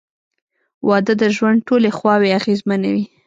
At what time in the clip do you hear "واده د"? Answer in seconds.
0.87-1.23